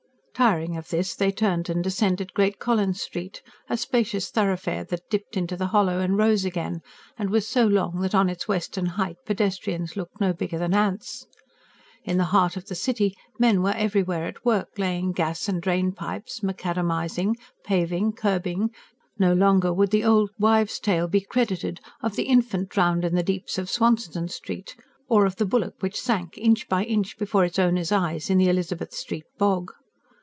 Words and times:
Tiring 0.33 0.75
of 0.75 0.89
this 0.89 1.13
they 1.13 1.31
turned 1.31 1.69
and 1.69 1.83
descended 1.83 2.33
Great 2.33 2.57
Collins 2.57 2.99
Street 2.99 3.43
a 3.69 3.77
spacious 3.77 4.31
thoroughfare 4.31 4.83
that 4.85 5.07
dipped 5.07 5.37
into 5.37 5.55
the 5.55 5.67
hollow 5.67 5.99
and 5.99 6.17
rose 6.17 6.45
again, 6.45 6.81
and 7.15 7.29
was 7.29 7.47
so 7.47 7.67
long 7.67 7.99
that 8.01 8.15
on 8.15 8.27
its 8.27 8.47
western 8.47 8.87
height 8.87 9.17
pedestrians 9.23 9.95
looked 9.95 10.19
no 10.19 10.33
bigger 10.33 10.57
than 10.57 10.73
ants. 10.73 11.27
In 12.05 12.17
the 12.17 12.23
heart 12.33 12.57
of 12.57 12.65
the 12.65 12.73
city 12.73 13.15
men 13.37 13.61
were 13.61 13.75
everywhere 13.75 14.25
at 14.25 14.43
work, 14.43 14.69
laying 14.79 15.11
gas 15.11 15.47
and 15.47 15.61
drain 15.61 15.91
pipes, 15.91 16.41
macadamising, 16.41 17.35
paving, 17.63 18.11
kerbing: 18.13 18.71
no 19.19 19.33
longer 19.35 19.71
would 19.71 19.91
the 19.91 20.03
old 20.03 20.31
wives' 20.39 20.79
tale 20.79 21.07
be 21.07 21.21
credited 21.21 21.79
of 22.01 22.15
the 22.15 22.23
infant 22.23 22.67
drowned 22.69 23.05
in 23.05 23.13
the 23.13 23.21
deeps 23.21 23.59
of 23.59 23.69
Swanston 23.69 24.27
Street, 24.27 24.75
or 25.07 25.27
of 25.27 25.35
the 25.35 25.45
bullock 25.45 25.75
which 25.81 26.01
sank, 26.01 26.35
inch 26.39 26.67
by 26.67 26.83
inch, 26.83 27.15
before 27.19 27.45
its 27.45 27.59
owner's 27.59 27.91
eyes 27.91 28.31
in 28.31 28.39
the 28.39 28.49
Elizabeth 28.49 28.91
Street 28.95 29.25
bog. 29.37 29.71